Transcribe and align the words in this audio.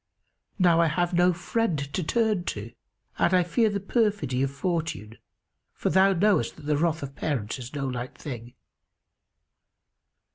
Now 0.57 0.81
I 0.81 0.87
have 0.87 1.13
no 1.13 1.31
friend 1.31 1.77
to 1.77 2.03
turn 2.03 2.45
to 2.45 2.71
and 3.19 3.35
I 3.35 3.43
fear 3.43 3.69
the 3.69 3.79
perfidy 3.79 4.41
of 4.41 4.49
Fortune, 4.49 5.19
for 5.73 5.91
thou 5.91 6.11
knowest 6.11 6.55
that 6.55 6.63
the 6.63 6.75
wrath 6.77 7.03
of 7.03 7.15
parents 7.15 7.59
is 7.59 7.75
no 7.75 7.85
light 7.85 8.17
thing. 8.17 8.55